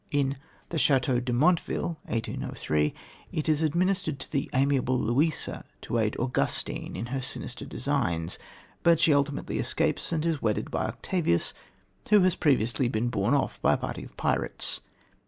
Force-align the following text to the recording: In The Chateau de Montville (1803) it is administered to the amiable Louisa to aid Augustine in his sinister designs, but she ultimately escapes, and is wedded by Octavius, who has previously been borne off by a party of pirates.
In 0.09 0.37
The 0.69 0.79
Chateau 0.79 1.19
de 1.19 1.31
Montville 1.31 1.95
(1803) 2.05 2.91
it 3.31 3.47
is 3.47 3.61
administered 3.61 4.17
to 4.17 4.31
the 4.31 4.49
amiable 4.51 4.97
Louisa 4.99 5.63
to 5.83 5.99
aid 5.99 6.15
Augustine 6.17 6.95
in 6.95 7.05
his 7.05 7.23
sinister 7.23 7.65
designs, 7.65 8.39
but 8.81 8.99
she 8.99 9.13
ultimately 9.13 9.59
escapes, 9.59 10.11
and 10.11 10.25
is 10.25 10.41
wedded 10.41 10.71
by 10.71 10.87
Octavius, 10.87 11.53
who 12.09 12.21
has 12.21 12.35
previously 12.35 12.87
been 12.87 13.09
borne 13.09 13.35
off 13.35 13.61
by 13.61 13.73
a 13.73 13.77
party 13.77 14.03
of 14.03 14.17
pirates. 14.17 14.81